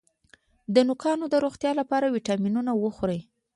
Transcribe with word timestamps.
د 0.73 0.75
نوکانو 0.87 1.25
د 1.29 1.35
روغتیا 1.45 1.71
لپاره 1.79 2.13
ویټامینونه 2.15 2.71
وخورئ 2.75 3.19